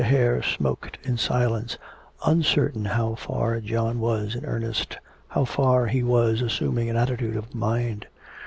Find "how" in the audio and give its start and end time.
2.85-3.13, 5.27-5.45